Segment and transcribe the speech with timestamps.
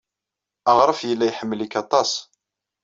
[0.71, 2.11] Aɣref yella iḥemmel-ik aṭas.